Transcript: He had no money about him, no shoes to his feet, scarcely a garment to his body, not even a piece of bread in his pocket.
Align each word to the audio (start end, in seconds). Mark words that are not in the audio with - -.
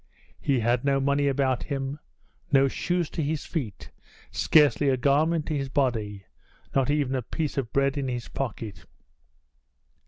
He 0.39 0.61
had 0.61 0.83
no 0.83 0.99
money 0.99 1.27
about 1.27 1.61
him, 1.61 1.99
no 2.51 2.67
shoes 2.67 3.07
to 3.11 3.21
his 3.21 3.45
feet, 3.45 3.91
scarcely 4.31 4.89
a 4.89 4.97
garment 4.97 5.45
to 5.45 5.55
his 5.55 5.69
body, 5.69 6.25
not 6.73 6.89
even 6.89 7.13
a 7.15 7.21
piece 7.21 7.55
of 7.55 7.71
bread 7.71 7.99
in 7.99 8.07
his 8.07 8.27
pocket. 8.27 8.87